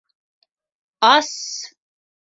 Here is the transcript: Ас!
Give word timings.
Ас! 1.13 1.31